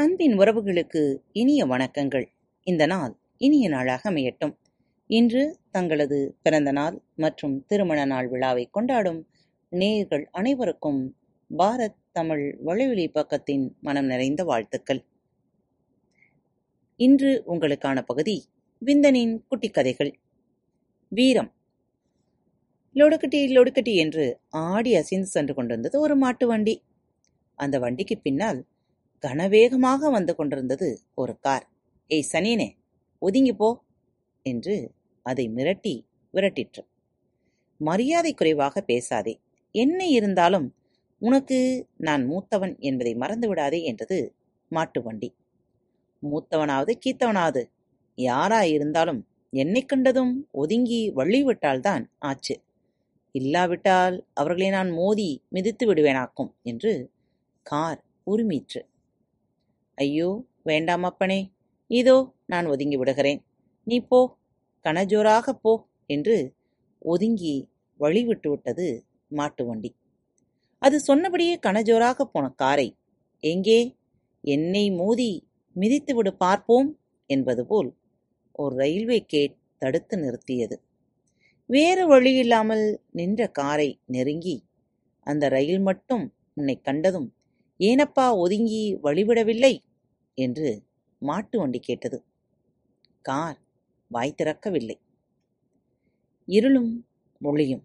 [0.00, 2.26] அன்பின் உறவுகளுக்கு இனிய வணக்கங்கள்.
[2.62, 4.56] இந்த நாள் இனிய நாளாக அமையட்டும்.
[5.06, 9.28] இன்று தங்களது பிறந்த நாள் மற்றும் திருமண நாள் விழாவை கொண்டாடும்
[9.68, 11.16] நேயர்கள் அனைவருக்கும்
[11.58, 15.04] பாரத் தமிழ் வலைவெளி பக்கத்தின் மனம் நிறைந்த வாழ்த்துக்கள்.
[16.96, 18.44] இன்று உங்களுக்கான பகுதி
[18.84, 20.18] விந்தனின் குட்டி கதைகள்
[21.08, 21.54] வீரம்.
[22.94, 26.82] லொடுக்கட்டி லொடுக்கட்டி என்று ஆடி அசைந்து சென்று கொண்டிருந்தது ஒரு மாட்டு வண்டி.
[27.54, 28.66] அந்த வண்டிக்கு பின்னால்
[29.22, 31.68] கனவேகமாக வந்து கொண்டிருந்தது ஒரு கார்.
[32.06, 32.68] ஏய் சனியனே
[33.18, 33.82] ஒதுங்கி போ
[34.42, 34.92] என்று
[35.22, 35.94] அதை மிரட்டி
[36.34, 36.82] விரட்டிற்று.
[37.76, 39.34] மரியாதை குறைவாக பேசாதே.
[39.74, 40.74] என்ன இருந்தாலும்
[41.18, 44.34] உனக்கு நான் மூத்தவன் என்பதை மறந்து விடாதே என்றது
[44.68, 45.30] மாட்டு வண்டி.
[46.22, 47.62] மூத்தவனாவது கீத்தவனாவது.
[48.14, 49.20] யாரா இருந்தாலும்
[49.52, 52.56] என்னை கண்டதும் ஒதுங்கி வள்ளிவிட்டால்தான் ஆச்சு.
[53.34, 57.10] இல்லாவிட்டால் அவர்களை நான் மோதி மிதித்து விடுவேனாக்கும் என்று
[57.66, 58.80] கார் உரிமீற்று.
[60.00, 60.28] ஐயோ
[60.62, 61.40] வேண்டாம் அப்பனே.
[61.90, 63.40] இதோ நான் ஒதுங்கி விடுகிறேன்.
[63.86, 64.20] நீ போ.
[64.84, 65.72] கனஜோராக போ
[66.06, 66.36] என்று
[66.98, 67.54] ஒதுங்கி
[68.00, 68.86] வழிவிட்டு விட்டது
[69.30, 69.90] மாட்டு வண்டி.
[70.82, 72.88] அது சொன்னபடியே கனஜோராக போன காரை.
[73.42, 73.80] எங்கே?
[74.44, 75.30] என்னை மோதி
[75.76, 76.88] மிதித்து விடு பார்ப்போம்
[77.30, 77.90] என்பது போல்
[78.52, 80.76] ஒரு ரயில்வே கேட் தடுத்து நிறுத்தியது.
[81.70, 84.56] வேறு வழியில்லாமல் நின்ற காரை நெருங்கி
[85.26, 87.28] அந்த ரயில் மட்டும் உன்னை கண்டதும்
[87.80, 89.74] ஏனப்பா ஒதுங்கி வழிவிடவில்லை?
[90.34, 90.82] என்று
[91.18, 92.24] மாட்டு வண்டி கேட்டது.
[93.22, 93.58] கார்
[94.08, 94.98] வாய் திறக்கவில்லை.
[96.44, 97.06] இருளும்
[97.38, 97.84] மொழியும்.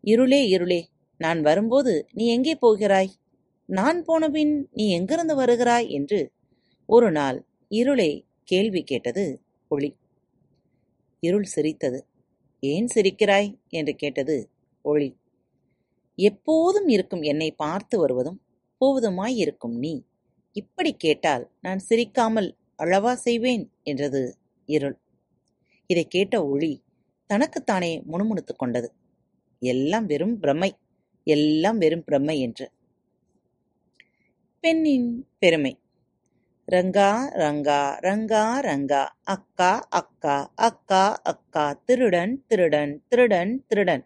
[0.00, 3.12] இருளே இருளே நான் வரும்போது நீ எங்கே போகிறாய்?
[3.66, 5.88] நான் போனபின் நீ எங்கிருந்து வருகிறாய்?
[5.88, 6.32] என்று
[6.86, 9.96] ஒரு நாள் இருளை கேள்வி கேட்டது ஒளி.
[11.20, 12.06] இருள் சிரித்தது.
[12.60, 13.58] ஏன் சிரிக்கிறாய்?
[13.68, 14.50] என்று கேட்டது
[14.82, 15.16] ஒளி.
[16.14, 18.42] எப்போதும் இருக்கும் என்னை பார்த்து வருவதும்
[18.80, 20.06] போவதுமாய் இருக்கும் நீ.
[20.56, 24.22] இப்படி கேட்டால் நான் சிரிக்காமல் அழவா செய்வேன் என்றது
[24.68, 24.96] இருள்.
[25.90, 26.72] இதை கேட்ட ஒளி
[27.30, 28.88] தனக்குத்தானே முணுமுணுத்துக் கொண்டது.
[29.62, 30.70] எல்லாம் வெறும் பிரமை
[31.26, 32.66] எல்லாம் வெறும் பிரமை என்று.
[34.64, 35.08] பெண்ணின்
[35.38, 35.72] பெருமை.
[36.68, 44.04] ரங்கா ரங்கா ரங்கா ரங்கா அக்கா அக்கா அக்கா அக்கா திருடன் திருடன் திருடன் திருடன்.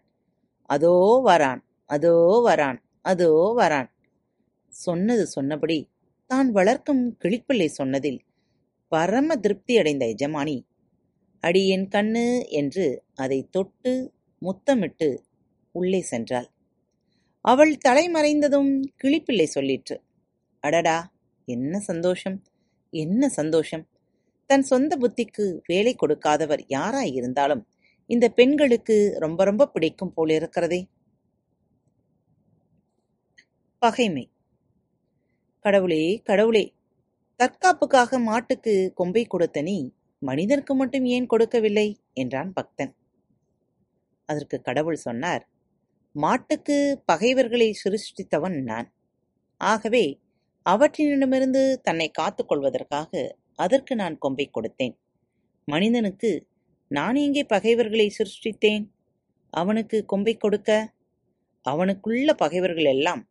[0.69, 0.93] அதோ
[1.25, 3.89] வரான் அதோ வரான் அதோ வரான்.
[4.73, 5.77] சொன்னது சொன்னபடி
[6.29, 8.19] தான் வளர்க்கும் கிளிப்பிள்ளை சொன்னதில்
[8.91, 10.55] பரம திருப்தி அடைந்த எஜமானி
[11.43, 12.25] அடி என் கண்ணு
[12.59, 12.85] என்று
[13.15, 13.93] அதை தொட்டு
[14.41, 15.09] முத்தமிட்டு
[15.75, 16.47] உள்ளே சென்றாள்.
[17.45, 19.97] அவள் தலைமறைந்ததும் கிளிப்பிள்ளை சொல்லிற்று
[20.63, 20.97] அடடா
[21.47, 22.37] என்ன சந்தோஷம்
[22.93, 23.85] என்ன சந்தோஷம்.
[24.49, 27.63] தன் சொந்த புத்திக்கு வேலை கொடுக்காதவர் யாராய் இருந்தாலும்
[28.09, 30.81] இந்த பெண்களுக்கு ரொம்ப ரொம்ப பிடிக்கும் போலிருக்கிறதே.
[33.81, 34.23] பகைமை.
[35.65, 36.63] கடவுளே கடவுளே
[37.39, 39.77] தற்காப்புக்காக மாட்டுக்கு கொம்பை கொடுத்த நீ
[40.21, 41.87] மனிதனுக்கு மட்டும் ஏன் கொடுக்கவில்லை?
[42.13, 42.91] என்றான் பக்தன்.
[44.29, 45.43] அதற்கு கடவுள் சொன்னார்
[46.15, 48.87] மாட்டுக்கு பகைவர்களை சிருஷ்டித்தவன் நான்.
[49.61, 50.05] ஆகவே
[50.65, 53.11] அவற்றினிடமிருந்து தன்னை காத்துக் கொள்வதற்காக
[53.55, 54.95] அதற்கு நான் கொம்பை கொடுத்தேன்.
[55.67, 56.31] மனிதனுக்கு
[56.91, 58.85] நான் எங்கே பகைவர்களை சிருஷ்டித்தேன்?
[59.53, 60.71] அவனுக்கு கொம்பை கொடுக்க?
[61.65, 63.21] அவனுக்குள்ள பகைவர்கள் எல்லாம்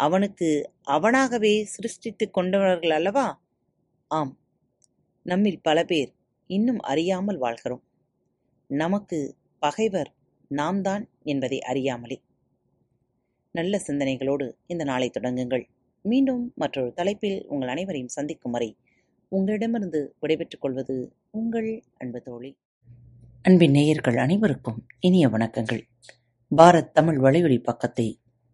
[0.00, 3.42] அவனுக்கு அவனாகவே சிருஷ்டித்துக் கொண்டவர்கள் அல்லவா?
[4.06, 4.38] ஆம்.
[5.22, 6.14] நம்மில் பல பேர்
[6.46, 7.82] இன்னும் அறியாமல் வாழ்கிறோம்.
[8.66, 10.14] நமக்கு பகைவர்
[10.48, 12.22] நாம் தான் என்பதை அறியாமலே.
[13.50, 15.64] நல்ல சிந்தனைகளோடு இந்த நாளை தொடங்குங்கள்.
[16.02, 18.76] மீண்டும் மற்றொரு தலைப்பில் உங்கள் அனைவரையும் சந்திக்கும் வரை
[19.28, 22.56] உங்களிடமிருந்து விடைபெற்றுக் கொள்வது உங்கள் அன்பு தோழி.
[23.42, 25.82] அன்பின் நேயர்கள் அனைவருக்கும் இனிய வணக்கங்கள்.
[26.56, 28.18] பாரத் தமிழ் வலையொலி பக்கத்தை